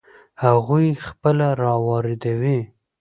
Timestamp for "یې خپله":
0.95-1.47